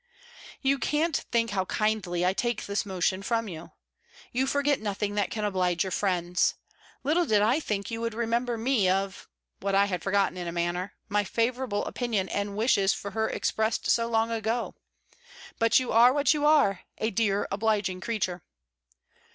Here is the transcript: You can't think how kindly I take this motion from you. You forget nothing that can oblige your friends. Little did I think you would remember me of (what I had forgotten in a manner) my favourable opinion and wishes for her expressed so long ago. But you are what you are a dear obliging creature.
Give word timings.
You 0.63 0.79
can't 0.79 1.15
think 1.15 1.51
how 1.51 1.65
kindly 1.65 2.25
I 2.25 2.33
take 2.33 2.65
this 2.65 2.87
motion 2.87 3.21
from 3.21 3.47
you. 3.47 3.69
You 4.31 4.47
forget 4.47 4.79
nothing 4.81 5.13
that 5.13 5.29
can 5.29 5.43
oblige 5.43 5.83
your 5.83 5.91
friends. 5.91 6.55
Little 7.03 7.27
did 7.27 7.43
I 7.43 7.59
think 7.59 7.91
you 7.91 8.01
would 8.01 8.15
remember 8.15 8.57
me 8.57 8.89
of 8.89 9.29
(what 9.59 9.75
I 9.75 9.85
had 9.85 10.01
forgotten 10.01 10.39
in 10.39 10.47
a 10.47 10.51
manner) 10.51 10.95
my 11.07 11.23
favourable 11.23 11.85
opinion 11.85 12.29
and 12.29 12.57
wishes 12.57 12.93
for 12.95 13.11
her 13.11 13.29
expressed 13.29 13.91
so 13.91 14.07
long 14.07 14.31
ago. 14.31 14.73
But 15.59 15.77
you 15.77 15.91
are 15.91 16.11
what 16.11 16.33
you 16.33 16.47
are 16.47 16.79
a 16.97 17.11
dear 17.11 17.47
obliging 17.51 18.01
creature. 18.01 18.41